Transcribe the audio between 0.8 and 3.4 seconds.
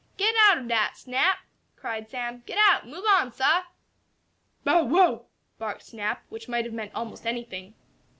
Snap!" cried Sam. "Get out! Move on,